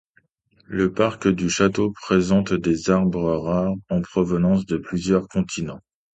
Le 0.65 0.91
parc 0.91 1.27
du 1.27 1.47
château 1.47 1.91
présente 1.91 2.55
des 2.55 2.89
arbres 2.89 3.35
rares 3.37 3.75
en 3.91 4.01
provenance 4.01 4.65
de 4.65 4.77
plusieurs 4.77 5.27
continents. 5.27 5.81